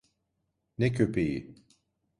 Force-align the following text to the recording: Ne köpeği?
Ne 0.77 0.93
köpeği? 0.93 1.55